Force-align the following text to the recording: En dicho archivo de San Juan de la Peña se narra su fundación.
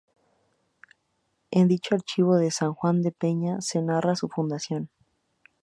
En 1.51 1.67
dicho 1.67 1.93
archivo 1.93 2.37
de 2.37 2.49
San 2.49 2.73
Juan 2.73 3.03
de 3.03 3.11
la 3.11 3.15
Peña 3.15 3.61
se 3.61 3.83
narra 3.83 4.15
su 4.15 4.29
fundación. 4.29 4.89